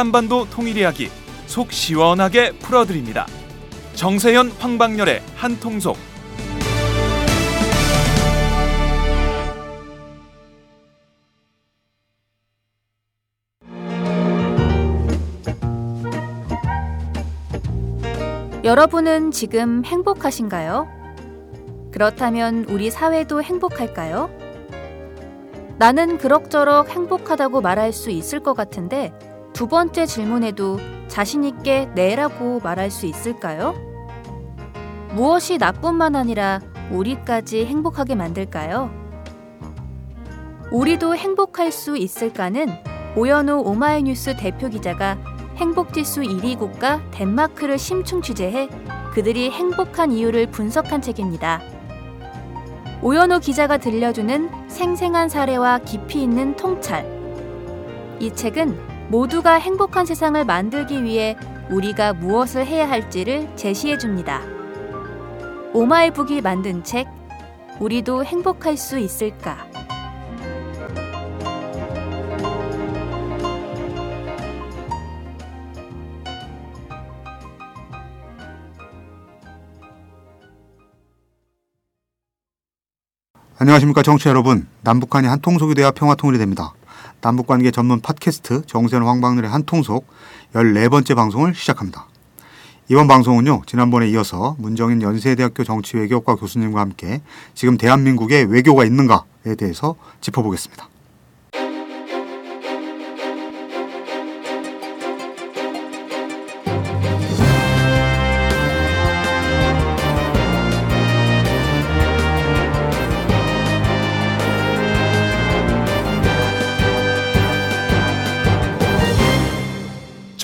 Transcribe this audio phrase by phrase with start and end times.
[0.00, 1.10] 한반도 통일 이야기
[1.44, 3.26] 속 시원하게 풀어드립니다.
[3.92, 5.98] 정세현 황방열의 한통속
[18.64, 20.88] 여러분은 지금 행복하신가요?
[21.92, 24.30] 그렇다면 우리 사회도 행복할까요?
[25.78, 29.12] 나는 그럭저럭 행복하다고 말할 수 있을 것 같은데
[29.52, 30.78] 두 번째 질문에도
[31.08, 33.74] 자신있게 네라고 말할 수 있을까요?
[35.12, 38.90] 무엇이 나뿐만 아니라 우리까지 행복하게 만들까요?
[40.70, 42.68] 우리도 행복할 수 있을까는
[43.16, 45.18] 오연우 오마이뉴스 대표 기자가
[45.56, 48.68] 행복지수 1위 국가 덴마크를 심층 취재해
[49.12, 51.60] 그들이 행복한 이유를 분석한 책입니다.
[53.02, 57.04] 오연호 기자가 들려주는 생생한 사례와 깊이 있는 통찰.
[58.20, 61.36] 이 책은 모두가 행복한 세상을 만들기 위해
[61.68, 64.40] 우리가 무엇을 해야 할지를 제시해 줍니다.
[65.74, 67.08] 오마이북이 만든 책,
[67.80, 69.66] 우리도 행복할 수 있을까?
[83.58, 84.68] 안녕하십니까 정치 여러분.
[84.82, 86.72] 남북한이 한통속이 되어 평화통일이 됩니다.
[87.22, 90.06] 남북관계 전문 팟캐스트 정세현 황방늘의 한통속
[90.54, 92.06] 14번째 방송을 시작합니다.
[92.88, 93.62] 이번 방송은요.
[93.66, 97.20] 지난번에 이어서 문정인 연세대학교 정치외교과 교수님과 함께
[97.54, 100.88] 지금 대한민국에 외교가 있는가에 대해서 짚어보겠습니다.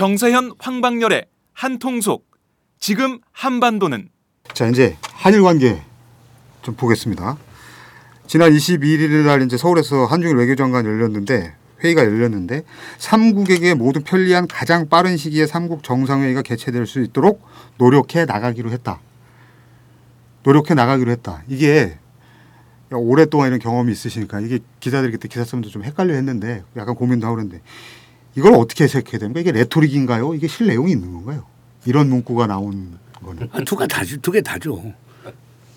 [0.06, 2.30] 정세현 황방열의 한통속
[2.78, 4.08] 지금 한반도는
[4.52, 5.82] 자 이제 한일 관계
[6.62, 7.36] 좀 보겠습니다.
[8.28, 12.62] 지난 22일 날 이제 서울에서 한중일 외교장관 열렸는데 회의가 열렸는데
[12.98, 17.42] 삼국에게 모두 편리한 가장 빠른 시기에 삼국 정상회의가 개최될 수 있도록
[17.76, 19.00] 노력해 나가기로 했다.
[20.44, 21.42] 노력해 나가기로 했다.
[21.48, 21.98] 이게
[22.92, 27.34] 오랫동안 이런 경험이 있으시니까 이게 기자들이 그때 기사 쓰면서 좀 헷갈려 했는데 약간 고민도 하고
[27.34, 27.60] 그러는데
[28.36, 29.40] 이걸 어떻게 해석해야 됩니까?
[29.40, 30.34] 이게 레토릭인가요?
[30.34, 31.44] 이게 실 내용이 있는 건가요?
[31.86, 34.18] 이런 문구가 나온 거는 아, 두개 다죠.
[34.20, 34.92] 두 개 다죠.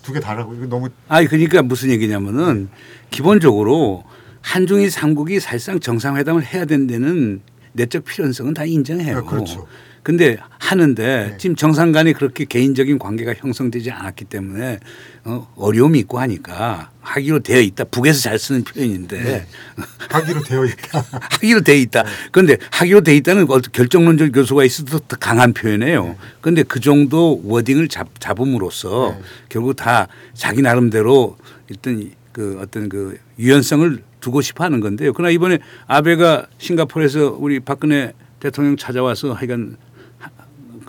[0.02, 2.68] 두 개 다라고 이거 너무 아니 그러니까 무슨 얘기냐면은
[3.10, 4.04] 기본적으로
[4.42, 7.40] 한중일 삼국이 사실상 정상회담을 해야 된다는
[7.74, 9.20] 내적 필연성은 다 인정해요.
[9.20, 9.66] 네, 그렇죠.
[10.02, 11.36] 근데 하는데 네.
[11.36, 14.78] 지금 정상 간에 그렇게 개인적인 관계가 형성되지 않았기 때문에
[15.24, 17.84] 어, 어려움이 있고 하니까 하기로 되어 있다.
[17.84, 19.46] 북에서 잘 쓰는 표현인데 네.
[20.08, 21.04] 하기로 되어 있다.
[21.20, 22.04] 하기로 돼 있다.
[22.32, 26.16] 그런데 하기로 돼 있다는 결정론적 요소가 있어도 더 강한 표현이에요.
[26.40, 29.22] 그런데 그 정도 워딩을 잡, 잡음으로써 네.
[29.48, 31.36] 결국 다 자기 나름대로
[31.68, 35.12] 일단 그 어떤 그 유연성을 두고 싶어 하는 건데요.
[35.12, 39.89] 그러나 이번에 아베가 싱가포르에서 우리 박근혜 대통령 찾아와서 하여간 하-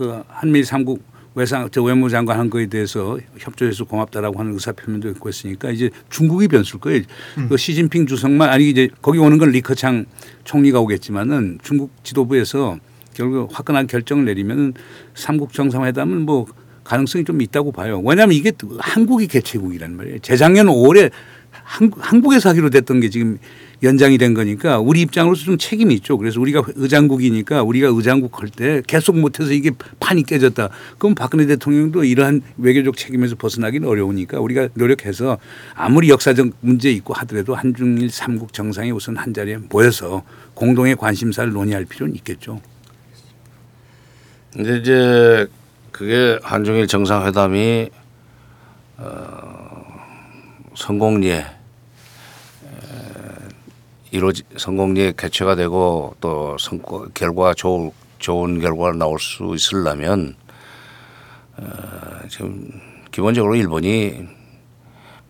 [0.02, 1.04] 그 한미 삼국
[1.36, 6.48] 외상 저 외무장관 한 거에 대해서 협조해서 고맙다라고 하는 의사 표명도 있고 했으니까 이제 중국이
[6.48, 7.02] 변수일 거예요.
[7.48, 10.08] 그 시진핑 주석만 아니 이제 거기 오는 건 리커창
[10.44, 12.80] 총리가 오겠지만은 중국 지도부에서
[13.14, 14.74] 결국 화끈한 결정을 내리면은
[15.14, 16.48] 삼국 정상회담은 뭐
[16.84, 18.02] 가능성이 좀 있다고 봐요.
[18.04, 20.18] 왜냐하면 이게 한국이 개최국이란 말이에요.
[20.20, 21.12] 재작년 5월에
[21.52, 23.38] 한, 한국에서 하기로 됐던 게 지금
[23.84, 26.18] 연장이 된 거니까 우리 입장으로서 좀 책임이 있죠.
[26.18, 30.70] 그래서 우리가 의장국이니까 우리가 의장국 할 때 계속 못해서 이게 판이 깨졌다.
[30.98, 35.38] 그럼 박근혜 대통령도 이러한 외교적 책임에서 벗어나기는 어려우니까 우리가 노력해서
[35.74, 40.24] 아무리 역사적 문제 있고 하더라도 한중일 삼국 정상이 우선 한 자리에 모여서
[40.54, 42.62] 공동의 관심사를 논의할 필요는 있겠죠.
[44.54, 45.48] 근데 이제
[45.92, 47.90] 그게 한중일 정상회담이
[48.98, 49.84] 어,
[50.76, 51.46] 성공리에
[54.12, 60.36] 이루어지 성공리에 개최가 되고 또 성과 결과 좋은 좋은 결과가 나올 수 있으려면
[61.58, 61.66] 어,
[62.30, 62.70] 지금
[63.12, 64.28] 기본적으로 일본이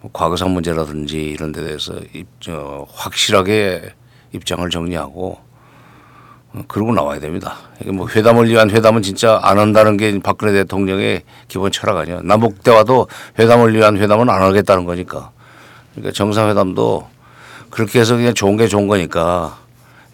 [0.02, 3.94] 뭐 과거상 문제라든지 이런 데 대해서 입, 저, 확실하게
[4.34, 5.40] 입장을 정리하고
[6.54, 7.58] 어, 그러고 나와야 됩니다.
[7.82, 12.22] 이게 뭐 회담을 위한 회담은 진짜 안 한다는 게 박근혜 대통령의 기본 철학 아니에요.
[12.24, 13.08] 남북 대화도
[13.38, 15.32] 회담을 위한 회담은 안 하겠다는 거니까.
[15.94, 17.08] 그러니까 정상회담도
[17.72, 19.58] 그렇게 해서 그냥 좋은 게 좋은 거니까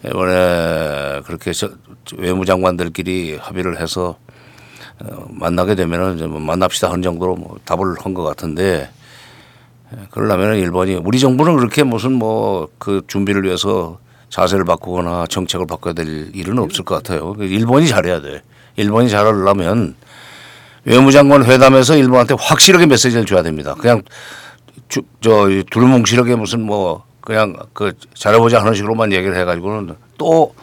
[0.04, 1.68] 이번에 그렇게 해서
[2.16, 4.16] 외무장관들끼리 합의를 해서
[5.00, 8.88] 어, 만나게 되면은 이제 뭐 만납시다 하는 정도로 뭐 답을 한 것 같은데
[10.10, 16.30] 그러려면 일본이 우리 정부는 그렇게 무슨 뭐 그 준비를 위해서 자세를 바꾸거나 정책을 바꿔야 될
[16.34, 17.34] 일은 없을 것 같아요.
[17.40, 18.42] 일본이 잘해야 돼.
[18.76, 19.94] 일본이 잘하려면
[20.84, 23.74] 외무장관 회담에서 일본한테 확실하게 메시지를 줘야 됩니다.
[23.78, 24.02] 그냥
[24.88, 30.54] 주, 저 두루뭉실하게 무슨 뭐 그냥 그 잘해보자 하는 식으로만 얘기를 해가지고는 또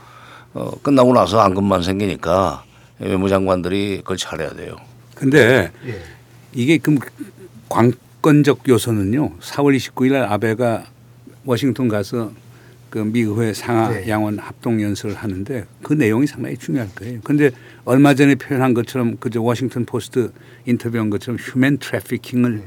[0.56, 2.64] 어, 끝나고 나서 앙금만 생기니까
[2.98, 4.76] 외무장관들이 그걸 잘해야 돼요.
[5.14, 5.72] 근데
[6.54, 6.98] 이게 그럼
[7.70, 9.34] 관건적 요소는요.
[9.42, 10.86] 4월 29일 날 아베가
[11.46, 12.32] 워싱턴 가서
[12.90, 14.10] 그 미의회 상하 네.
[14.10, 17.20] 양원 합동 연설을 하는데 그 내용이 상당히 중요할 거예요.
[17.24, 17.52] 근데
[17.84, 20.32] 얼마 전에 표현한 것처럼 그저 워싱턴 포스트
[20.66, 22.64] 인터뷰한 것처럼 human trafficking을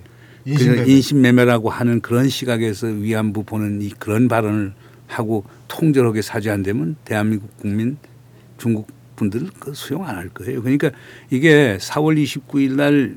[0.52, 0.84] 인신매매.
[0.84, 4.72] 그 인신매매라고 하는 그런 시각에서 위안부 보는 이 그런 발언을
[5.06, 7.96] 하고 통절하게 사죄 안 되면 대한민국 국민
[8.58, 10.62] 중국 분들은 그 수용 안 할 거예요.
[10.62, 10.90] 그러니까
[11.30, 13.16] 이게 4월 29일 날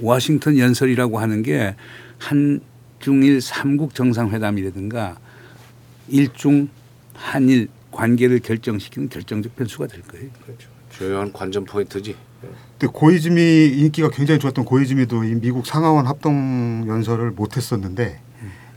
[0.00, 1.74] 워싱턴 연설이라고 하는 게
[2.18, 5.18] 한중일 삼국 정상회담이라든가
[6.08, 6.68] 일중
[7.14, 10.28] 한일 관계를 결정시키는 결정적 변수가 될 거예요.
[10.96, 12.16] 중요한 관전 포인트지.
[12.78, 18.20] 근데 고이즈미 인기가 굉장히 좋았던 고이즈미도 이 미국 상하원 합동 연설을 못했었는데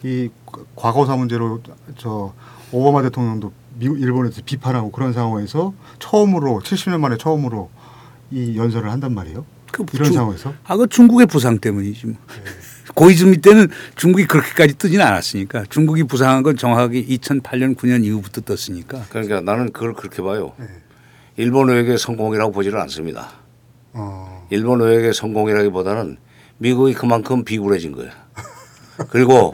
[0.03, 0.29] 이
[0.75, 1.61] 과거사 문제로
[1.97, 2.33] 저
[2.71, 7.69] 오바마 대통령도 미국 일본에서 비판하고 그런 상황에서 처음으로 70년 만에 처음으로
[8.31, 9.45] 이 연설을 한단 말이에요.
[9.71, 12.15] 그 이런 중- 상황에서 아, 그 중국의 부상 때문이지 뭐.
[12.95, 19.41] 고이즈미 때는 중국이 그렇게까지 뜨지는 않았으니까 중국이 부상한 건 정확하게 2008년 9년 이후부터 떴으니까 그러니까
[19.41, 20.53] 나는 그걸 그렇게 봐요.
[21.37, 23.29] 일본 외교의 성공이라고 보지는 않습니다.
[23.93, 26.17] 어, 일본 외교의 성공이라기보다는
[26.57, 28.11] 미국이 그만큼 비굴해진 거예요.
[29.09, 29.53] 그리고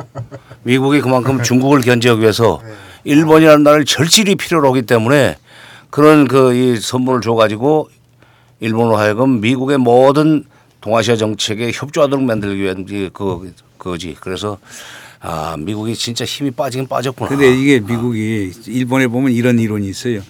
[0.64, 2.62] 미국이 그만큼 중국을 견제하기 위해서
[3.04, 5.36] 일본이라는 나라를 절실히 필요로 하기 때문에
[5.90, 7.90] 그런 그 이 선물을 줘가지고
[8.62, 10.46] 일본으로 하여금 미국의 모든
[10.80, 14.16] 동아시아 정책에 협조하도록 만들기 위한 이그 거지.
[14.22, 14.58] 그래서
[15.20, 17.30] 아 미국이 진짜 힘이 빠지긴 빠졌구나.
[17.30, 20.22] 근데 이게 미국이 일본에 보면 이런 이론이 있어요.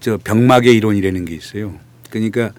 [0.00, 1.74] 저 병막의 이론이라는 게 있어요.
[2.10, 2.52] 그러니까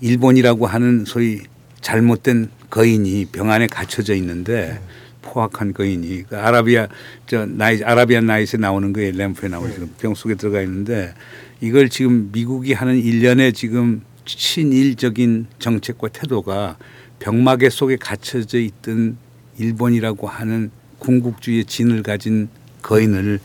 [0.00, 1.40] 일본이라고 하는 소위
[1.80, 4.80] 잘못된 거인이 병 안에 갇혀져 있는데
[5.22, 6.88] 포악한 거인이 그 아라비아
[7.26, 9.88] 저 나이 아라비안 나이트에 나오는 거에 램프에 나오죠.
[9.98, 11.14] 병 속에 들어가 있는데
[11.60, 16.76] 이걸 지금 미국이 하는 일련의 지금 친일적인 정책과 태도가
[17.18, 19.16] 병마개 속에 갇혀져 있던
[19.58, 22.48] 일본이라고 하는 군국주의의 진을 가진
[22.82, 23.40] 거인을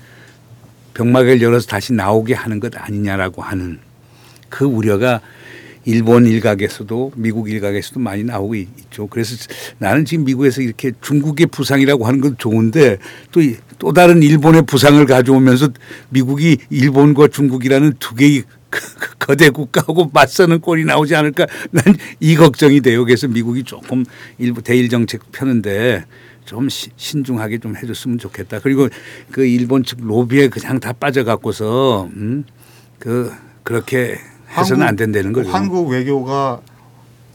[0.93, 3.79] 병마개를 열어서 다시 나오게 하는 것 아니냐라고 하는
[4.49, 5.21] 그 우려가
[5.85, 9.07] 일본 일각에서도 미국 일각에서도 많이 나오고 있- 있죠.
[9.07, 9.35] 그래서
[9.77, 12.97] 나는 지금 미국에서 이렇게 중국의 부상이라고 하는 건 좋은데
[13.31, 13.41] 또
[13.79, 15.69] 또 다른 일본의 부상을 가져오면서
[16.09, 18.81] 미국이 일본과 중국이라는 두 개의 그
[19.17, 23.05] 거대 국가하고 맞서는 꼴이 나오지 않을까 난 이 걱정이 돼요.
[23.05, 24.03] 그래서 미국이 조금
[24.37, 26.03] 일부 대일 정책 펴는데
[26.49, 28.59] 좀 시- 신중하게 좀 해줬으면 좋겠다.
[28.59, 28.89] 그리고
[29.31, 32.43] 그 일본 측 로비에 그냥 다 빠져갖고서 음?
[32.97, 33.31] 그
[33.61, 34.17] 그렇게
[34.57, 35.51] 해서는 안 된다는 거죠.
[35.51, 36.59] 한국 외교가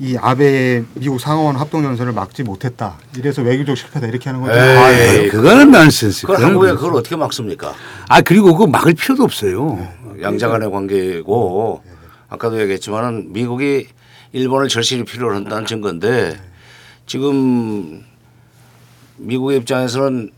[0.00, 2.98] 이 아베의 미국 상하원 합동 연설을 막지 못했다.
[3.16, 4.58] 이래서 외교적 실패다 이렇게 하는 건데.
[4.58, 6.22] 에이, 아, 그거는 넌센스.
[6.22, 6.72] 그걸 그거는 한국에.
[6.72, 7.72] 그걸 어떻게 막습니까?
[8.08, 9.78] 아 그리고 그거 막을 필요도 없어요.
[10.20, 11.84] 양자간의 관계고
[12.28, 13.86] 아까도 얘기했지만은 미국이
[14.32, 16.36] 일본을 절실히 필요로 한다는 증거인데
[17.06, 18.02] 지금
[19.16, 20.30] 미국의 입장에서는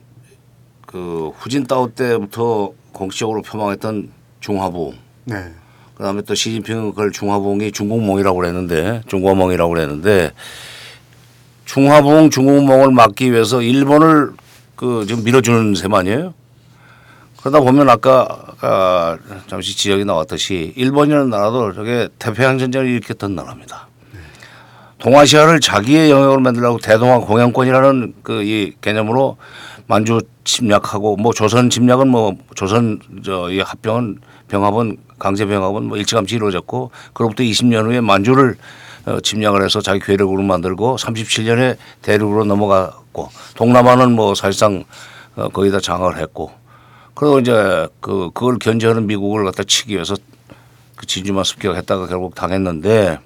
[0.86, 5.52] 그 후진타오 때부터 공식적으로 표방했던 중화부 네.
[5.96, 10.32] 그다음에 또 시진핑은 그걸 중화봉이 중국몽이라고 그랬는데 중화몽이라고 그랬는데
[11.64, 14.32] 중화봉 중국몽을 막기 위해서 일본을
[14.76, 16.34] 그 지금 밀어주는 셈 아니에요?
[17.40, 23.88] 그러다 보면 아까 아까 잠시 지적이 나왔듯이 일본이라는 나라도 저게 태평양 전쟁을 일으켰던 나라입니다.
[25.06, 29.36] 동아시아를 자기의 영역으로 만들려고 대동아 공양권이라는 그 이 개념으로
[29.86, 36.34] 만주 침략하고 뭐 조선 침략은 뭐 조선 저 이 합병은 병합은 강제 병합은 뭐 일찌감치
[36.34, 38.56] 이루어졌고 그로부터 20년 후에 만주를
[39.06, 44.82] 어, 침략을 해서 자기 괴력으로 만들고 37년에 대륙으로 넘어갔고 동남아는 뭐 사실상
[45.36, 46.50] 어, 거의 다 장악을 했고
[47.14, 50.16] 그리고 이제 그 그걸 견제하는 미국을 갖다 치기 위해서
[50.96, 53.20] 그 진주만 습격했다가 결국 당했는데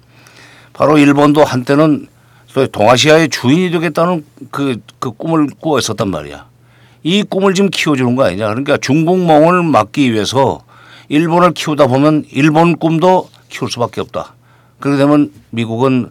[0.73, 2.07] 바로 일본도 한때는
[2.47, 6.45] 소위 동아시아의 주인이 되겠다는 그, 그 꿈을 꾸어 있었단 말이야.
[7.03, 8.47] 이 꿈을 지금 키워주는 거 아니냐.
[8.49, 10.61] 그러니까 중국몽을 막기 위해서
[11.09, 14.33] 일본을 키우다 보면 일본 꿈도 키울 수밖에 없다.
[14.79, 16.09] 그렇게 되면 미국은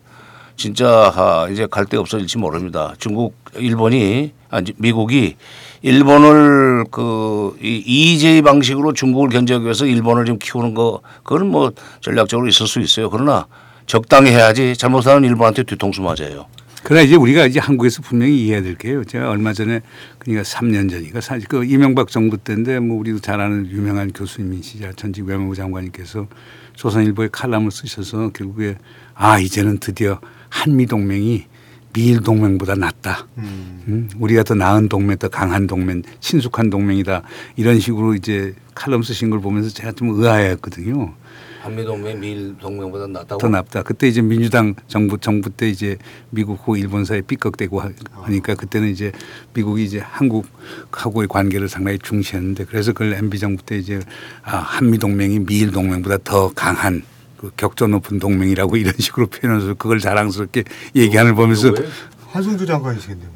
[0.57, 2.95] 진짜 아, 이제 갈 데 없어질지 모릅니다.
[2.99, 5.37] 중국, 일본이 아니 미국이
[5.83, 12.67] 일본을 그이 EJ 방식으로 중국을 견제하기 위해서 일본을 지금 키우는 거 그건 뭐 전략적으로 있을
[12.67, 13.09] 수 있어요.
[13.09, 13.47] 그러나
[13.91, 16.47] 적당히 해야지 잘못하면 일본한테 뒤통수 맞아요.
[16.85, 19.03] 그러나 이제 우리가 이제 한국에서 분명히 이해해야 될 게요.
[19.03, 19.81] 제가 얼마 전에
[20.21, 25.25] 그러니까 3년 전인가 사실 그 이명박 정부 때인데 뭐 우리도 잘 아는 유명한 교수님이시자 전직
[25.27, 26.29] 외무부 장관님께서
[26.75, 28.77] 조선일보에 칼럼을 쓰셔서 결국에
[29.15, 30.21] 아 이제는 드디어
[30.51, 31.47] 한미 동맹이
[31.93, 33.27] 미일 동맹보다 낫다.
[33.39, 33.83] 음.
[33.89, 37.23] 음, 우리가 더 나은 동맹, 더 강한 동맹, 친숙한 동맹이다.
[37.57, 41.13] 이런 식으로 이제 칼럼 쓰신 걸 보면서 제가 좀 의아했거든요.
[41.61, 43.39] 한미 동맹 미일 동맹보다 낫다고.
[43.39, 43.83] 더 낫다.
[43.83, 45.97] 그때 이제 민주당 정부 정부 때 이제
[46.31, 49.13] 미국하고 일본 사이에 삐걱대고 하- 하니까 그때는 이제
[49.53, 54.01] 미국이 이제 한국하고의 관계를 상당히 중시했는데 그래서 그걸 MB 정부 때 이제
[54.43, 57.03] 아, 한미 동맹이 미일 동맹보다 더 강한
[57.37, 60.65] 그 격조 높은 동맹이라고 이런 식으로 표현해서 그걸 자랑스럽게
[60.97, 61.87] 얘기하는 걸 보면서 왜?
[62.33, 63.29] 한승주 장관이시겠네요.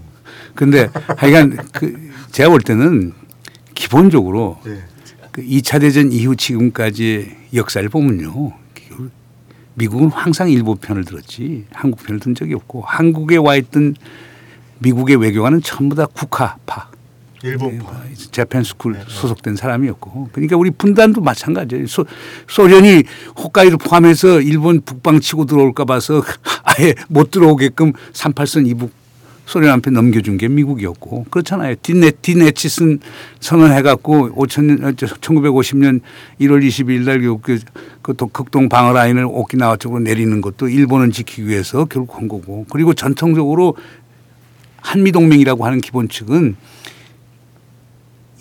[0.54, 0.88] 근데
[1.18, 3.12] 하여간 그 제가 볼 때는
[3.74, 4.82] 기본적으로 예.
[5.34, 8.52] 그 2차 대전 이후 지금까지 역사를 보면요.
[8.72, 9.10] 그
[9.74, 13.96] 미국은 항상 일본 편을 들었지 한국 편을 든 적이 없고 한국에 와 있던
[14.78, 16.88] 미국의 외교관은 전부 다 국화파
[17.42, 18.04] 일본파.
[18.30, 21.88] Japan school 소속된 사람이었고 그러니까 우리 분단도 마찬가지예요.
[21.88, 22.04] 소,
[22.48, 23.02] 소련이
[23.36, 26.22] 홋카이도 포함해서 일본 북방 치고 들어올까 봐서
[26.62, 28.92] 아예 못 들어오게끔 38선 이북
[29.46, 31.74] 소련한테 넘겨준 게 미국이었고 그렇잖아요.
[31.82, 33.00] 디네 디네치슨
[33.40, 36.00] 선언해갖고 5천년 1950년
[36.40, 37.58] 1월 22일 날 그,
[38.02, 42.66] 그 도- 극동 방어 라인을 오키나와 쪽으로 내리는 것도 일본을 지키기 위해서 결국 한 거고
[42.70, 43.76] 그리고 전통적으로
[44.80, 46.56] 한미 동맹이라고 하는 기본 측은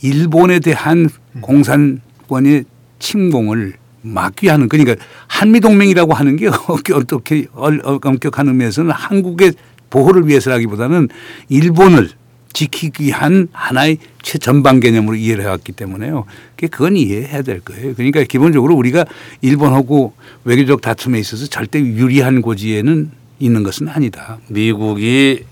[0.02, 1.10] 일본에 대한
[1.42, 2.66] 공산권의
[3.00, 4.96] 침공을 막기 하는 그러니까
[5.28, 6.48] 한미 동맹이라고 하는 게
[6.94, 9.54] 어떻게 엄격한 의미에서는 한국의
[9.94, 11.10] 보호를 위해서라기보다는
[11.50, 12.10] 일본을
[12.52, 16.26] 지키기 위한 하나의 최전방 개념으로 이해를 해왔기 때문에요.
[16.56, 17.94] 그게 그건 이해해야 될 거예요.
[17.94, 19.06] 그러니까 기본적으로 우리가
[19.42, 20.14] 일본하고
[20.46, 24.40] 외교적 다툼에 있어서 절대 유리한 고지에는 있는 것은 아니다.
[24.48, 25.46] 미국이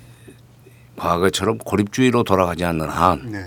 [0.95, 3.45] 과거처럼 고립주의로 돌아가지 않는 한 네.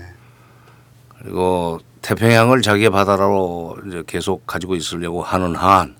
[1.19, 5.95] 그리고 태평양을 자기의 바다로 계속 가지고 있으려고 하는 한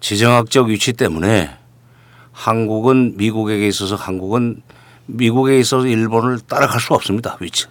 [0.00, 1.50] 지정학적 위치 때문에
[2.42, 4.62] 한국은 미국에게 있어서 한국은
[5.06, 7.66] 미국에 있어서 일본을 따라갈 수 없습니다 위치.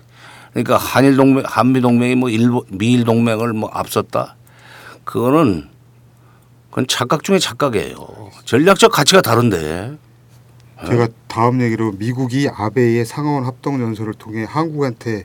[0.51, 4.35] 그러니까 한일 동맹, 한미 동맹이 뭐 일본, 미일 동맹을 뭐 앞섰다.
[5.05, 5.69] 그거는
[6.69, 7.95] 그건 착각 중에 착각이에요.
[8.43, 9.97] 전략적 가치가 다른데.
[10.85, 15.23] 제가 다음 얘기로 미국이 아베의 상하원 합동 연설을 통해 한국한테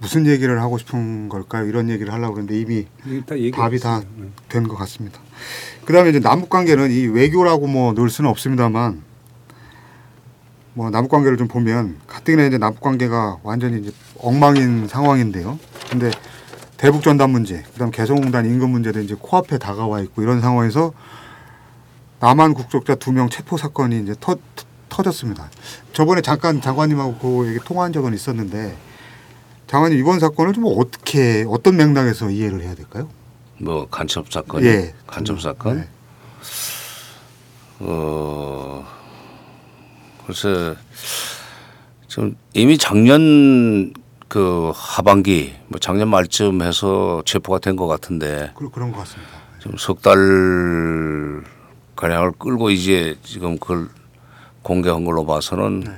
[0.00, 1.66] 무슨 얘기를 하고 싶은 걸까요?
[1.66, 2.86] 이런 얘기를 하려고 그랬는데 이미
[3.52, 4.02] 답이 다
[4.48, 5.18] 된 것 같습니다.
[5.84, 9.02] 그다음에 이제 남북 관계는 이 외교라고 뭐 넣을 수는 없습니다만
[10.74, 15.58] 뭐 남북 관계를 좀 보면 가뜩이나 이제 남북 관계가 완전히 이제 엉망인 상황인데요.
[15.90, 16.10] 근데
[16.76, 20.92] 대북 전단 문제, 그다음 개성공단 인근 문제도 이제 코앞에 다가와 있고 이런 상황에서
[22.20, 24.36] 남한 국적자 두 명 체포 사건이 이제 터,
[24.88, 25.50] 터졌습니다.
[25.92, 28.76] 저번에 잠깐 장관님하고 그 얘기 통화한 적은 있었는데
[29.66, 33.08] 장관님 이번 사건을 좀 어떻게 어떤 맥락에서 이해를 해야 될까요?
[33.62, 34.92] 뭐 간첩 사건, 예.
[35.06, 35.76] 간첩 사건.
[35.78, 35.88] 네.
[37.78, 38.84] 어
[40.26, 40.74] 글쎄
[42.08, 43.92] 지금 이미 작년
[44.28, 49.30] 그 하반기 뭐 작년 말쯤 해서 체포가 된 것 같은데 그, 그런 것 같습니다.
[49.60, 50.16] 지금 석달
[51.96, 53.88] 가량을 끌고 이제 지금 그걸
[54.62, 55.92] 공개한 걸로 봐서는 네.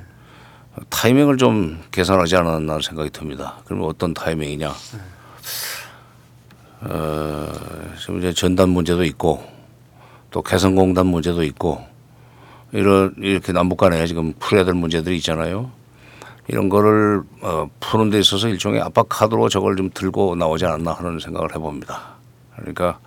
[0.90, 3.58] 타이밍을 좀 계산하지 않았나 생각이 듭니다.
[3.64, 4.72] 그러면 어떤 타이밍이냐?
[6.86, 7.52] 어,
[7.98, 9.42] 지금 이제 전단 문제도 있고
[10.30, 11.84] 또 개성공단 문제도 있고
[12.72, 15.70] 이런 이렇게 남북 간에 지금 풀어야 될 문제들이 있잖아요.
[16.48, 21.18] 이런 거를 어, 푸는 데 있어서 일종의 압박 카드로 저걸 좀 들고 나오지 않았나 하는
[21.18, 22.02] 생각을 해봅니다.
[22.56, 22.98] 그러니까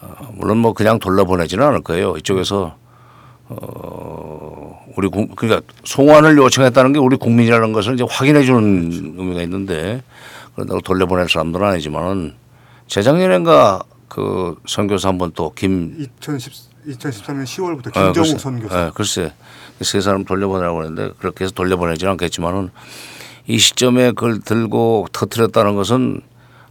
[0.00, 2.16] 어, 물론 뭐 그냥 돌려보내지는 않을 거예요.
[2.16, 2.76] 이쪽에서
[3.48, 10.02] 어, 우리 국, 그러니까 송환을 요청했다는 게 우리 국민이라는 것을 이제 확인해 주는 의미가 있는데
[10.54, 12.34] 그런다고 돌려보낼 사람들은 아니지만은
[12.88, 18.90] 재작년인가 그 선교사 한 번 또 김 2010 2013년 10월부터 아, 김정욱 글쎄, 선교사 예,
[18.94, 19.32] 글쎄
[19.82, 22.70] 세 사람 돌려보내라고 했는데 그렇게 해서 돌려보내지는 않겠지만은
[23.46, 26.20] 이 시점에 그걸 들고 터트렸다는 것은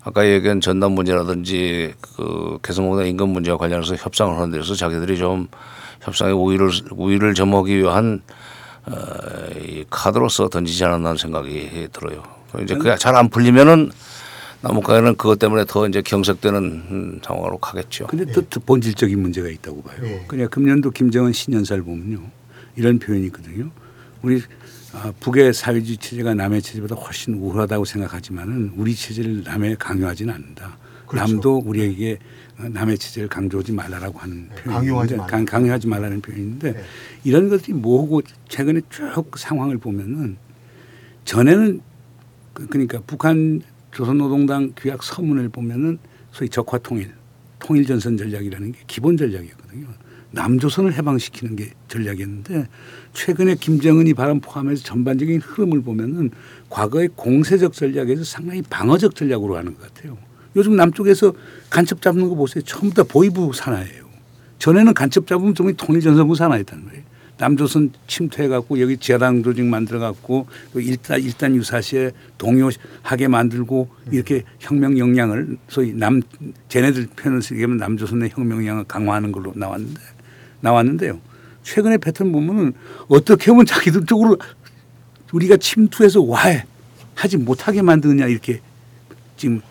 [0.04, 5.48] 아까 얘기한 전남 문제라든지 그 개성공단 인근 문제와 관련해서 협상을 하는 데서 자기들이 좀
[6.02, 8.22] 협상의 우위를 우위를 점하기 위한
[8.86, 8.94] 어,
[9.60, 12.24] 이 카드로서 던지지 않았나 생각이 들어요.
[12.64, 13.92] 이제 그게 잘 안 풀리면은
[14.62, 18.08] 남북한은 그것 때문에 더 이제 경색되는 음, 상황으로 가겠죠.
[18.08, 19.98] 근데 또, 또 본질적인 문제가 있다고 봐요.
[20.04, 20.24] 예.
[20.28, 22.22] 그냥 금년도 김정은 신년사를 보면요.
[22.76, 23.70] 이런 표현이 있거든요.
[24.22, 24.42] 우리
[24.94, 30.78] 아, 북의 사회주의 체제가 남의 체제보다 훨씬 우월하다고 생각하지만은 우리 체제를 남에 강요하지는 않는다.
[31.06, 31.34] 그렇죠.
[31.34, 32.18] 남도 우리에게
[32.58, 35.28] 남의 체제를 강조하지 말라라고 하는 네, 표현인데 강요하지 말라.
[35.28, 36.84] 강, 강요하지 말라는 표현인데 네.
[37.24, 40.38] 이런 것들이 뭐고 최근에 쭉 상황을 보면은
[41.26, 41.82] 전에는
[42.54, 45.98] 그- 그러니까 북한 조선노동당 규약 서문을 보면은
[46.32, 47.12] 소위 적화 통일,
[47.60, 49.88] 통일 전선 전략이라는 게 기본 전략이었거든요.
[50.32, 52.68] 남조선을 해방시키는 게 전략이었는데
[53.14, 56.32] 최근에 김정은이 발언 포함해서 전반적인 흐름을 보면은
[56.70, 60.18] 과거의 공세적 전략에서 상당히 방어적 전략으로 가는 것 같아요.
[60.56, 61.34] 요즘 남쪽에서
[61.70, 62.64] 간첩 잡는 거 보세요.
[62.94, 64.08] 다 보이부 산하예요.
[64.60, 67.04] 전에는 간첩 잡으면 좀 통일 전선부 산하였단 말이에요.
[67.38, 75.58] 남조선 침투해갖고 여기 지하당 조직 만들어갖고 또 일단 일단 유사시에 동요하게 만들고 이렇게 혁명 역량을
[75.70, 76.22] 소위 남
[76.70, 77.08] 쟤네들
[77.42, 80.02] 쓰게 하면 남조선의 혁명 역량을 강화하는 걸로 나왔는데
[80.62, 81.20] 나왔는데요.
[81.64, 82.74] 최근에 패턴 보면은
[83.08, 84.38] 어떻게 보면 자기들 쪽으로
[85.32, 86.66] 우리가 침투해서 와해
[87.14, 88.62] 하지 못하게 만드느냐 이렇게
[89.36, 89.62] 지금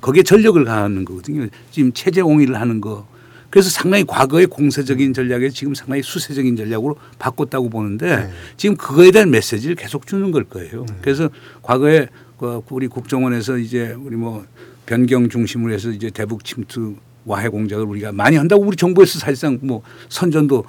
[0.00, 1.48] 거기에 전력을 가하는 거거든요.
[1.70, 3.06] 지금 체제 옹위를 하는 거.
[3.50, 8.30] 그래서 상당히 과거의 공세적인 전략에 지금 상당히 수세적인 전략으로 바꿨다고 보는데 네.
[8.56, 10.84] 지금 그거에 대한 메시지를 계속 주는 걸 거예요.
[11.02, 11.30] 그래서
[11.62, 14.44] 과거에 그 우리 국정원에서 이제 우리 뭐
[14.84, 19.82] 변경 중심으로 해서 이제 대북 침투 와해 공작을 우리가 많이 한다고 우리 정부에서 사실상 뭐
[20.08, 20.64] 선전도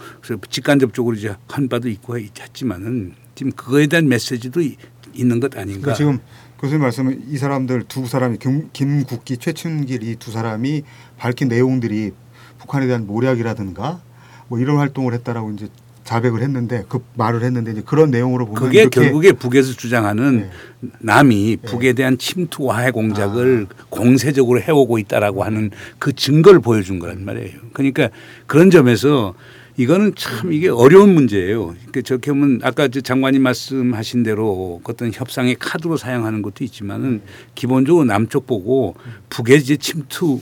[0.49, 4.75] 직간접적으로 이제 한 바도 있고 했지만은 지금 그거에 대한 메시지도 이-
[5.13, 5.81] 있는 것 아닌가.
[5.81, 6.19] 그러니까 지금
[6.59, 10.81] 교수님 말씀은 이 사람들 두 사람이 김, 김국기, 최춘길 이 두 사람이
[11.17, 12.11] 밝힌 내용들이
[12.59, 14.01] 북한에 대한 모략이라든가
[14.47, 15.67] 뭐 이런 활동을 했다라고 이제
[16.07, 20.49] 자백을 했는데 그 말을 했는데 이제 그런 내용으로 보면 그게 결국에 북에서 주장하는 네.
[20.99, 27.57] 남이 북에 대한 침투 와해 공작을 공세적으로 해오고 있다라고 하는 그 증거를 보여준 거란 말이에요.
[27.73, 28.09] 그러니까
[28.45, 29.33] 그런 점에서
[29.75, 31.67] 이거는 참 이게 어려운 문제예요.
[31.67, 37.21] 그러니까 저렇게 보면 아까 저 장관님 말씀하신 대로 어떤 협상의 카드로 사용하는 것도 있지만은
[37.53, 38.95] 기본적으로 남쪽 보고
[39.29, 40.39] 북에 이제 침투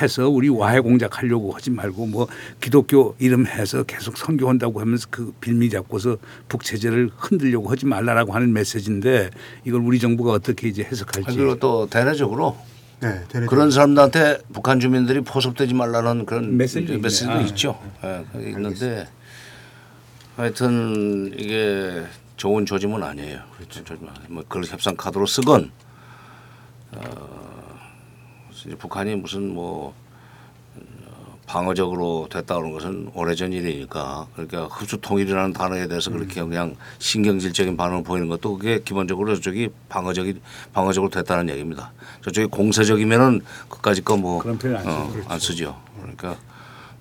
[0.00, 2.28] 해서 우리 와해 공작하려고 하지 말고 뭐
[2.60, 6.16] 기독교 이름 해서 계속 선교한다고 하면서 그 빌미 잡고서
[6.48, 9.30] 북 체제를 흔들려고 하지 말라라고 하는 메시지인데
[9.64, 12.56] 이걸 우리 정부가 어떻게 이제 해석할지 그리고 또 대내적으로
[13.00, 13.22] 네.
[13.46, 16.98] 그런 사람들한테 북한 주민들이 포섭되지 말라는 그런 메시지도.
[16.98, 17.78] 메시지도 아, 있죠.
[18.02, 19.06] 예, 그게 있는데
[20.36, 22.04] 하여튼 이게
[22.36, 23.40] 좋은 조짐은 아니에요.
[23.56, 23.82] 그렇죠.
[24.28, 25.70] 뭐 그걸 협상 카드로 쓰건
[26.92, 27.37] 어,
[28.78, 29.94] 북한이 무슨 뭐
[30.76, 37.76] 어, 방어적으로 됐다 그런 것은 오래전 일이니까 그러니까 흡수 통일이라는 단어에 대해서 그렇게 그냥 신경질적인
[37.76, 40.40] 반응을 보이는 것도 그게 기본적으로 저쪽이 방어적인
[40.72, 41.92] 방어적으로 됐다는 얘기입니다.
[42.22, 44.40] 저쪽이 공세적이면은 그까짓 거뭐
[44.78, 45.12] 안 쓰죠.
[45.12, 45.28] 그렇죠.
[45.30, 45.80] 안 쓰죠.
[46.00, 46.36] 그러니까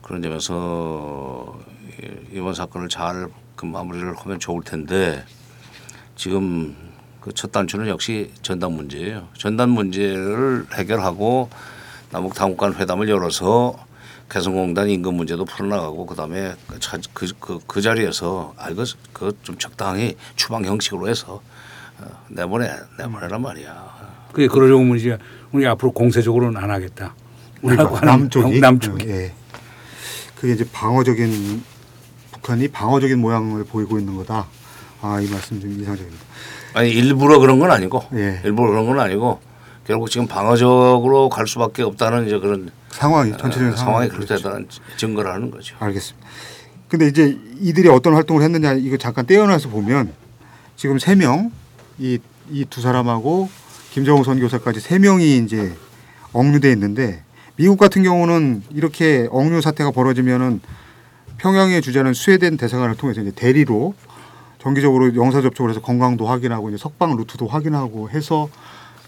[0.02, 1.60] 그런 점에서
[2.02, 5.26] 이- 이번 사건을 잘 그 마무리를 하면 좋을 텐데
[6.16, 6.76] 지금
[7.28, 9.28] 그 첫 단추는 역시 전단 문제예요.
[9.38, 11.50] 전단 문제를 해결하고
[12.10, 13.76] 남북 당국간 회담을 열어서
[14.30, 20.16] 개성공단 임금 문제도 풀어나가고 그다음에 그, 차- 그, 그, 그 자리에서 아 이거 그좀 적당히
[20.38, 21.42] 추방 형식으로 해서
[22.00, 24.28] 어, 내보내 내보내란 말이야.
[24.32, 25.18] 그게 그러려고 하면 이제
[25.52, 27.14] 우리 앞으로 공세적으로는 안 하겠다.
[27.64, 29.34] 하는 남쪽이 남쪽이 예.
[30.36, 31.64] 그게 이제 방어적인
[32.32, 34.48] 북한이 방어적인 모양을 보이고 있는 거다.
[35.02, 36.24] 아 이 말씀 좀 이상적입니다.
[36.78, 38.40] 아니 일부러 그런 건 아니고 예.
[38.46, 39.40] 일부러 그런 건 아니고
[39.88, 44.36] 결국 지금 방어적으로 갈 수밖에 없다는 이제 그런 상황이 전체적인 어, 상황이 그렇죠.
[44.36, 45.76] 그렇다는 증거를 하는 거죠.
[45.80, 46.28] 알겠습니다.
[46.88, 50.14] 근데 이제 이들이 어떤 활동을 했느냐 이거 잠깐 떼어놔서 보면
[50.76, 51.52] 지금 세 명
[52.00, 52.20] 이
[52.52, 53.50] 이 두 사람하고
[53.92, 55.74] 김정우 선교사까지 세 명이 이제
[56.32, 57.24] 억류돼 있는데
[57.56, 60.62] 미국 같은 경우는 이렇게 억류 사태가 벌어지면은
[61.40, 63.96] 평양에 주재하는 스웨덴 대사관을 통해서 이제 대리로
[64.68, 68.50] 정기적으로 영사 접촉을 해서 건강도 확인하고 이제 석방 루트도 확인하고 해서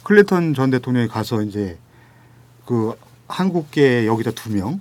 [0.03, 1.77] 클린턴 전 대통령이 가서 이제
[2.65, 2.93] 그
[3.27, 4.79] 한국계 여기다 두 명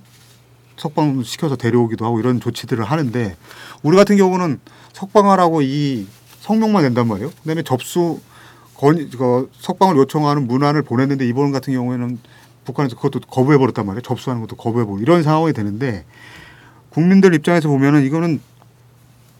[0.77, 3.35] 석방 시켜서 데려오기도 하고 이런 조치들을 하는데
[3.83, 4.61] 우리 같은 경우는
[4.93, 6.07] 석방하라고 이
[6.39, 7.31] 성명만 낸단 말이에요.
[7.41, 8.21] 그다음에 접수
[8.77, 12.17] 건 그 석방을 요청하는 문안을 보냈는데 이번 같은 경우에는
[12.63, 14.01] 북한에서 그것도 거부해 버렸단 말이에요.
[14.01, 16.05] 접수하는 것도 거부해 버리고 이런 상황이 되는데
[16.91, 18.39] 국민들 입장에서 보면은 이거는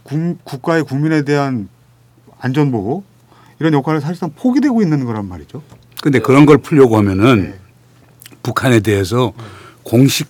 [0.04, 1.70] 국, 국가의 국민에 대한
[2.40, 3.04] 안전 보호
[3.60, 5.62] 이런 역할을 사실상 포기되고 있는 거란 말이죠.
[6.02, 7.60] 근데 그런 걸 풀려고 하면은 네.
[8.42, 9.34] 북한에 대해서
[9.84, 10.30] 공식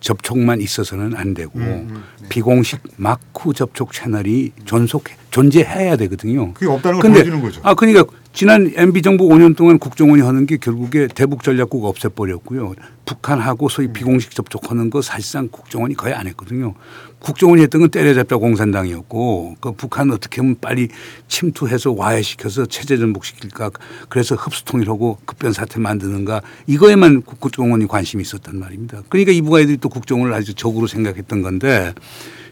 [0.00, 2.28] 접촉만 있어서는 안 되고 음, 음, 네.
[2.28, 6.54] 비공식 마크 접촉 채널이 존속 존재해야 되거든요.
[6.54, 7.60] 그게 없다는 걸 보여주는 거죠.
[7.62, 12.74] 아 그러니까 지난 MB 정부 5년 동안 국정원이 하는 게 결국에 대북 전략국 없애버렸고요.
[13.04, 16.74] 북한하고 소위 비공식 접촉하는 거 사실상 국정원이 거의 안 했거든요.
[17.20, 20.88] 국정원이 했던 건 때려잡자 공산당이었고 그 북한 어떻게 하면 빨리
[21.28, 23.70] 침투해서 와해시켜서 체제 전복시킬까
[24.08, 29.02] 그래서 흡수통일하고 급변 사태 만드는가 이거에만 국- 국정원이 관심이 있었단 말입니다.
[29.08, 31.94] 그러니까 이부가 애들이 또 국정원을 아주 적으로 생각했던 건데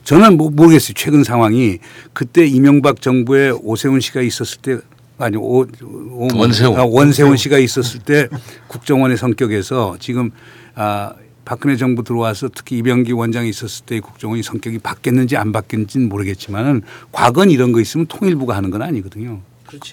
[0.04, 0.94] 저는 뭐 모르겠어요.
[0.94, 1.78] 최근 상황이
[2.12, 4.78] 그때 이명박 정부에 오세훈 씨가 있었을 때
[5.18, 6.78] 아니 오, 오 원세훈.
[6.78, 8.28] 아, 원세훈 씨가 있었을 때
[8.68, 10.30] 국정원의 성격에서 지금
[10.74, 11.14] 아
[11.48, 17.50] 박근혜 정부 들어와서 특히 이병기 원장이 있었을 때 국정원이 성격이 바뀌었는지 안 바뀌었는지는 모르겠지만은 과거는
[17.50, 19.40] 이런 거 있으면 통일부가 하는 건 아니거든요.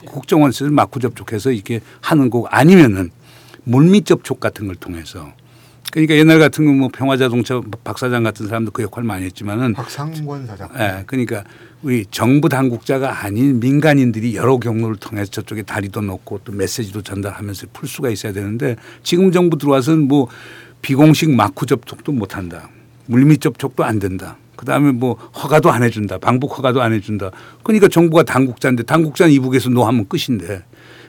[0.05, 3.09] 국정원에서 마쿠 접촉해서 이렇게 하는 거고 아니면은
[3.63, 5.31] 물밑 접촉 같은 걸 통해서
[5.93, 10.67] 그러니까 옛날 같은 거뭐 평화자동차 박 사장 같은 사람도 그 역할 많이 했지만은 박상권 사장.
[10.77, 11.45] 예, 그러니까
[11.83, 17.87] 우리 정부 당국자가 아닌 민간인들이 여러 경로를 통해서 저쪽에 다리도 놓고 또 메시지도 전달하면서 풀
[17.87, 20.27] 수가 있어야 되는데 지금 정부 들어와서는 뭐
[20.85, 22.69] 비공식 마쿠 접촉도 못 한다.
[23.07, 24.37] 물밑 접촉도 안 된다.
[24.55, 26.19] 그다음에 뭐 허가도 안 해준다.
[26.19, 27.31] 방북 허가도 안 해준다.
[27.63, 30.63] 그러니까 정부가 당국자인데 당국자는 이북에서 노하면 끝인데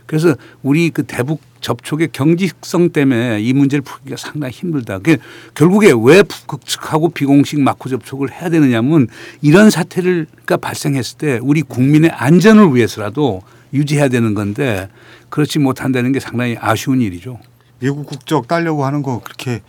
[0.06, 5.00] 그래서 우리 그 대북 접촉의 경직성 때문에 이 문제를 풀기가 상당히 힘들다.
[5.00, 5.18] 그
[5.54, 9.08] 결국에 왜 북측하고 비공식 마크 접촉을 해야 되느냐면
[9.42, 13.42] 이런 사태가 발생했을 때 우리 국민의 안전을 위해서라도
[13.74, 14.88] 유지해야 되는 건데
[15.28, 17.38] 그렇지 못한다는 게 상당히 아쉬운 일이죠.
[17.78, 19.60] 미국 국적 따려고 하는 거 그렇게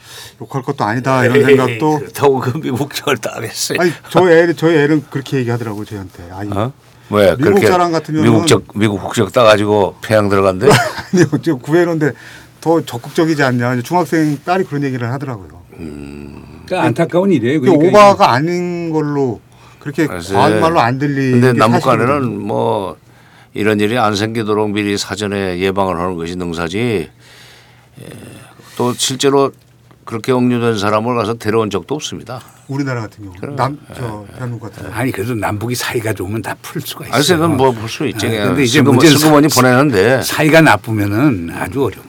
[0.41, 3.79] 욕할 것도 아니다 이런 생각도 그렇다고 그 미국 절 따겠어요.
[3.81, 6.29] 아니 저희 애 저희 애는 그렇게 얘기하더라고 저한테.
[6.31, 6.71] 아니 어?
[7.09, 10.67] 왜 미국 그렇게 사람 같으면은- 미국 적 미국 국적 따가지고 폐양 들어간대?
[11.13, 12.13] 아니 지금 구해놓는데
[12.61, 13.81] 더 적극적이지 않냐.
[13.81, 15.57] 중학생 딸이 그런 얘기를 하더라고요.
[15.71, 17.59] 그러니까 안타까운 일이에요.
[17.61, 19.41] 그 그러니까 오바가 아닌 걸로
[19.79, 20.07] 그렇게.
[20.07, 22.07] 과한 말로 안 들리는 근데 게 남북 사실이거든요.
[22.19, 22.97] 간에는 뭐
[23.53, 27.09] 이런 일이 안 생기도록 미리 사전에 예방을 하는 것이 능사지.
[28.01, 28.07] 예,
[28.77, 29.51] 또 실제로
[30.05, 32.41] 그렇게 억류된 사람을 가서 데려온 적도 없습니다.
[32.67, 37.05] 우리나라 같은 경우 남저 대한민국 같은 경우 아니 그래도 남북이 사이가 좋으면 다 풀 수가
[37.05, 37.15] 있어요.
[37.17, 38.25] 아니, 그건 뭐볼 수 있지.
[38.25, 42.07] 아, 그냥 근데 이제 문제는 슬그머니 사- 보내는데 사이가 나쁘면은 아주 어렵죠.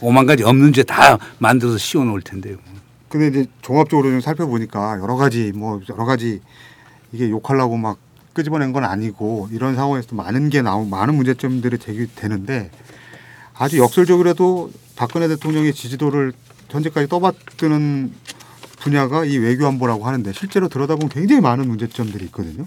[0.00, 2.56] 오만 가지 없는 죄 다 만들어서 씌워 놓을 텐데요.
[3.08, 6.40] 근데 이제 종합적으로 좀 살펴보니까 여러 가지 뭐 여러 가지
[7.12, 7.96] 이게 욕하려고 막
[8.34, 12.70] 끄집어낸 건 아니고 이런 상황에서 많은 게 나오 많은 문제점들이 제기되는데
[13.56, 16.32] 아주 역설적으로도 박근혜 대통령의 지지도를
[16.68, 18.12] 현재까지 떠받드는
[18.80, 22.64] 분야가 이 외교 안보라고 하는데 실제로 들여다보면 굉장히 많은 문제점들이 있거든요.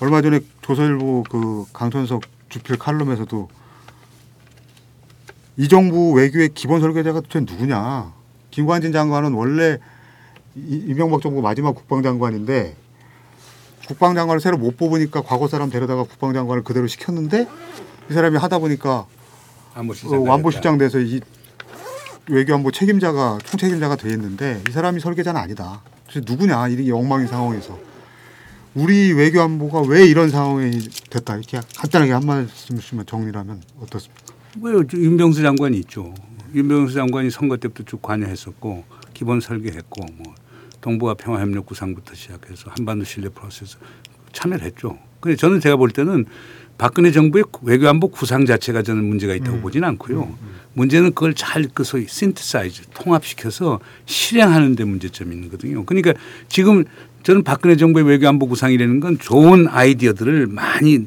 [0.00, 3.48] 얼마 전에 조선일보 그 강천석 주필 칼럼에서도
[5.56, 8.12] 이 정부 외교의 기본 설계자가 도대체 누구냐?
[8.50, 9.78] 김관진 장관은 원래
[10.56, 12.76] 이- 이명박 정부 마지막 국방장관인데
[13.86, 17.46] 국방장관을 새로 못 뽑으니까 과거 사람 데려다가 국방장관을 그대로 시켰는데
[18.10, 19.06] 이 사람이 하다 보니까
[20.16, 21.20] 어, 완보실장 돼서 이
[22.28, 25.82] 외교안보 책임자가 총책임자가 돼 있는데 이 사람이 설계자는 아니다.
[26.06, 26.68] 도대체 누구냐?
[26.68, 27.78] 이게 엉망인 상황에서
[28.74, 30.70] 우리 외교안보가 왜 이런 상황이
[31.10, 34.22] 됐다 이렇게 간단하게 한 말씀만 정리하면 어떻습니까?
[34.58, 36.14] 뭐 윤병수 장관이 있죠.
[36.54, 40.34] 윤병수 장관이 선거 때부터 쭉 관여했었고 기본 설계했고 뭐
[40.80, 43.76] 동북아 평화협력 구상부터 시작해서 한반도 신뢰 프로세스
[44.32, 44.98] 참여를 했죠.
[45.20, 46.26] 근데 저는 제가 볼 때는
[46.80, 49.60] 박근혜 정부의 외교안보 구상 자체가 저는 문제가 있다고 음.
[49.60, 50.34] 보지는 않고요.
[50.72, 55.84] 문제는 그걸 잘 그 소위 신트사이즈 통합시켜서 실행하는 데 문제점이 있는 거거든요.
[55.84, 56.14] 그러니까
[56.48, 56.84] 지금
[57.22, 61.06] 저는 박근혜 정부의 외교안보 구상이라는 건 좋은 아이디어들을 많이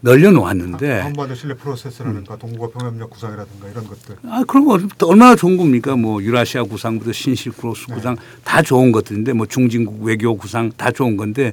[0.00, 5.96] 널려놓았는데 한반도 신뢰 프로세스라든가 동북아 평화협력 구상이라든가 이런 것들 아, 그런 거 얼마나 좋은 겁니까?
[5.96, 11.52] 뭐 유라시아 구상부터 신실크로스 구상 다 좋은 것들인데 뭐 중진국 외교 구상 다 좋은 건데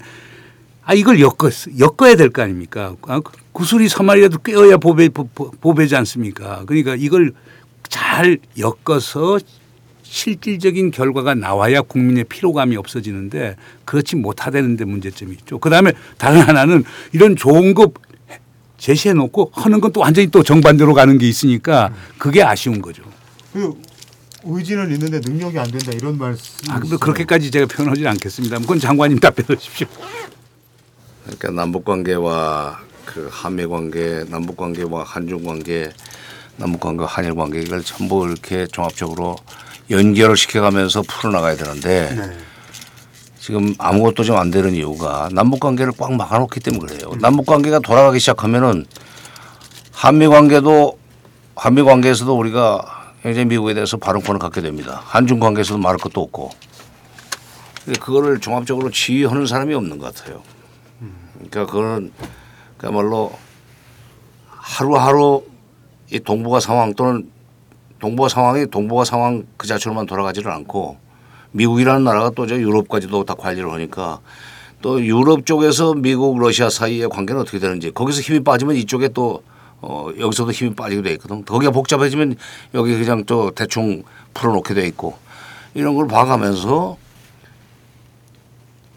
[0.88, 2.96] 아 이걸 엮어 엮어야 될 거 아닙니까?
[3.04, 6.64] 아, 그 구슬이 서말이라도 꿰어야 보배 보- 보배지 않습니까?
[6.66, 7.34] 그러니까 이걸
[7.90, 9.40] 잘 엮어서
[10.04, 15.60] 실질적인 결과가 나와야 국민의 피로감이 없어지는데 그렇지 못하다는 데 문제점이 있죠.
[15.60, 17.92] 그 다음에 다른 하나는 이런 좋은 거
[18.78, 23.04] 제시해 놓고 하는 건 또 완전히 또 정반대로 가는 게 있으니까 그게 아쉬운 거죠.
[23.52, 23.74] 그
[24.46, 26.72] 의지는 있는데 능력이 안 된다 이런 말씀.
[26.72, 28.60] 아, 근데 그렇게까지 제가 표현하지 않겠습니다.
[28.60, 29.88] 그건 장관님 답변해 주십시오.
[31.28, 35.90] 그러니까 남북 관계와 그 한미 관계, 남북 관계와 한중 관계,
[36.56, 39.36] 남북 관계, 한일 관계 이걸 전부 이렇게 종합적으로
[39.90, 42.38] 연결을 시켜가면서 풀어나가야 되는데 네.
[43.40, 47.12] 지금 아무것도 좀 안 되는 이유가 남북 관계를 꽉 막아놓기 때문에 그래요.
[47.20, 48.86] 남북 관계가 돌아가기 시작하면은
[49.92, 50.98] 한미 관계도
[51.56, 55.02] 한미 관계에서도 우리가 굉장히 미국에 대해서 발언권을 갖게 됩니다.
[55.06, 56.52] 한중 관계에서도 말할 것도 없고.
[57.86, 60.42] 근데 그거를 종합적으로 지휘하는 사람이 없는 것 같아요.
[61.50, 62.12] 그러니까 그거는
[62.78, 63.32] 그야말로
[64.48, 65.44] 하루하루
[66.12, 67.30] 이 동북아 상황 또는
[68.00, 70.98] 동북아 상황이 동북아 상황 그 자체로만 돌아가지를 않고
[71.52, 74.20] 미국이라는 나라가 또 저 유럽까지도 다 관리를 하니까
[74.82, 79.42] 또 유럽 쪽에서 미국 러시아 사이의 관계는 어떻게 되는지 거기서 힘이 빠지면 이쪽에 또
[79.80, 81.46] 어, 여기서도 힘이 빠지게 돼 있거든.
[81.46, 82.36] 거기가 복잡해지면
[82.74, 85.18] 여기 그냥 또 대충 풀어놓게 돼 있고
[85.74, 86.98] 이런 걸 봐가면서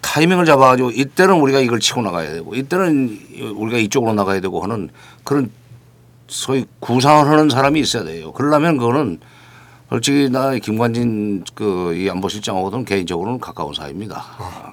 [0.00, 3.18] 타이밍을 잡아가지고 이때는 우리가 이걸 치고 나가야 되고 이때는
[3.56, 4.88] 우리가 이쪽으로 나가야 되고 하는
[5.24, 5.50] 그런
[6.28, 8.32] 소위 구상을 하는 사람이 있어야 돼요.
[8.32, 9.20] 그러려면 그거는
[9.88, 14.24] 솔직히 나 김관진 그 이 안보실장하고는 개인적으로는 가까운 사이입니다.
[14.38, 14.72] 아?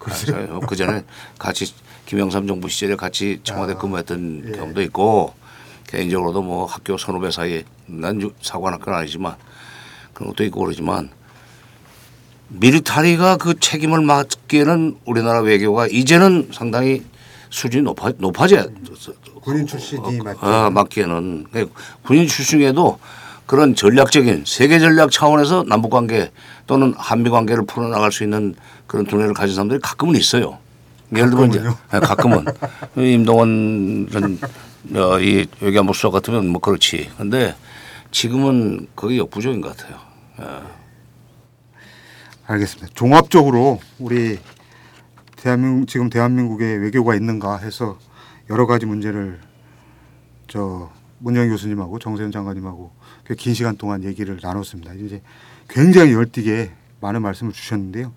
[0.67, 1.03] 그 전에
[1.39, 1.73] 같이
[2.05, 4.51] 김영삼 정부 시절에 같이 청와대 근무했던 예.
[4.51, 5.33] 경험도 있고
[5.87, 9.35] 개인적으로도 뭐 학교 선후배 사이에 난 유- 사관학교는 아니지만
[10.13, 11.09] 그런 것도 있고 그러지만
[12.49, 17.03] 미리타리가 그 책임을 맡기에는 우리나라 외교가 이제는 상당히
[17.49, 18.65] 수준이 높아 높아져야
[19.41, 20.19] 군인 출신이.
[20.41, 22.99] 아, 맡기에는 그러니까 군인 출신에도
[23.45, 26.31] 그런 전략적인 세계 전략 차원에서 남북 관계
[26.67, 28.55] 또는 한미 관계를 풀어나갈 수 있는
[28.87, 30.57] 그런 두뇌를 가진 사람들이 가끔은 있어요.
[31.15, 31.77] 예를 들면 이제 가끔은요?
[31.93, 32.45] 네, 가끔은
[32.97, 34.39] 임동원 전
[34.95, 37.09] 어, 이 외교안보 수석 같으면 뭐 그렇지.
[37.17, 37.55] 근데
[38.11, 39.97] 지금은 그게 역부족인 것 같아요.
[42.47, 42.87] 알겠습니다.
[42.93, 44.39] 종합적으로 우리
[45.35, 47.97] 대한민국 지금 대한민국에 외교가 있는가 해서
[48.49, 49.39] 여러 가지 문제를
[50.47, 52.91] 저 문영 교수님하고 정세현 장관님하고
[53.25, 54.93] 꽤 긴 시간 동안 얘기를 나눴습니다.
[54.93, 55.21] 이제
[55.67, 58.13] 굉장히 열띠게 많은 말씀을 주셨는데요.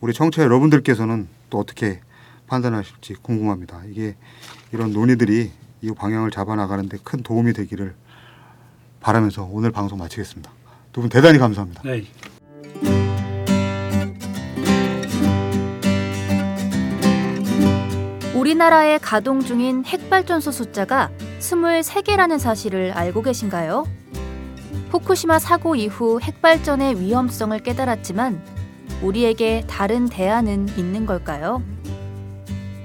[0.00, 2.00] 우리 청취자 여러분들께서는 또 어떻게
[2.48, 3.82] 판단하실지 궁금합니다.
[3.88, 4.16] 이게
[4.72, 7.94] 이런 논의들이 이 방향을 잡아 나가는데 큰 도움이 되기를
[9.00, 10.50] 바라면서 오늘 방송 마치겠습니다.
[10.92, 11.82] 두 분 대단히 감사합니다.
[11.84, 12.04] 네.
[18.48, 23.84] 우리나라에 가동 중인 핵발전소 숫자가 23개라는 사실을 알고 계신가요?
[24.88, 28.42] 후쿠시마 사고 이후 핵발전의 위험성을 깨달았지만
[29.02, 31.62] 우리에게 다른 대안은 있는 걸까요?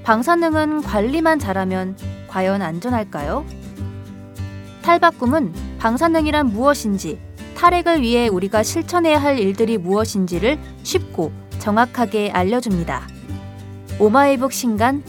[0.03, 1.95] 방사능은 관리만 잘하면
[2.27, 3.45] 과연 안전할까요?
[4.81, 7.21] 탈바꿈은 방사능이란 무엇인지,
[7.55, 13.07] 탈핵을 위해 우리가 실천해야 할 일들이 무엇인지를 쉽고 정확하게 알려줍니다.
[13.97, 15.03] 오마이북 신간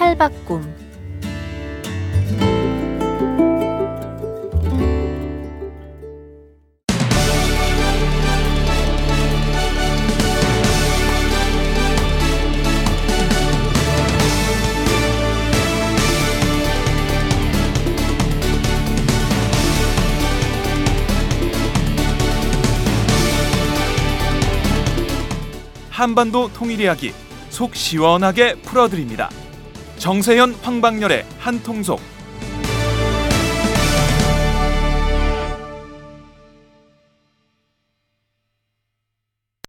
[0.00, 0.62] 탈바꿈
[25.90, 27.12] 한반도 통일 이야기
[27.50, 29.28] 속 시원하게 풀어드립니다.
[30.00, 32.00] 정세현 황방열의 한통속